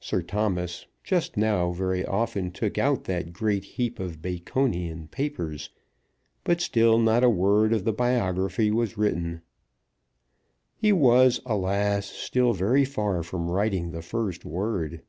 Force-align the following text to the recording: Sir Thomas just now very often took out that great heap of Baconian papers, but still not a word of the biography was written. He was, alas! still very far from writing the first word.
Sir 0.00 0.22
Thomas 0.22 0.86
just 1.02 1.36
now 1.36 1.72
very 1.72 2.06
often 2.06 2.52
took 2.52 2.78
out 2.78 3.02
that 3.10 3.32
great 3.32 3.64
heap 3.64 3.98
of 3.98 4.22
Baconian 4.22 5.08
papers, 5.10 5.70
but 6.44 6.60
still 6.60 7.00
not 7.00 7.24
a 7.24 7.28
word 7.28 7.72
of 7.72 7.82
the 7.82 7.92
biography 7.92 8.70
was 8.70 8.96
written. 8.96 9.42
He 10.76 10.92
was, 10.92 11.40
alas! 11.44 12.06
still 12.06 12.52
very 12.52 12.84
far 12.84 13.24
from 13.24 13.50
writing 13.50 13.90
the 13.90 14.02
first 14.02 14.44
word. 14.44 15.02